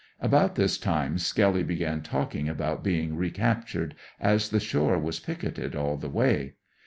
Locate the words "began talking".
1.61-2.49